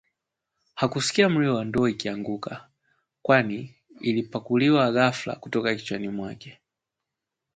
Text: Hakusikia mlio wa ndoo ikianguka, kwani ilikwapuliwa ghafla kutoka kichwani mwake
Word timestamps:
Hakusikia 0.75 1.29
mlio 1.29 1.55
wa 1.55 1.65
ndoo 1.65 1.87
ikianguka, 1.87 2.69
kwani 3.21 3.75
ilikwapuliwa 3.99 4.91
ghafla 4.91 5.35
kutoka 5.35 5.75
kichwani 5.75 6.09
mwake 6.09 6.59